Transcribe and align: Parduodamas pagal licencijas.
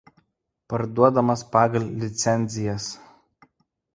Parduodamas 0.73 1.43
pagal 1.55 1.85
licencijas. 2.03 2.87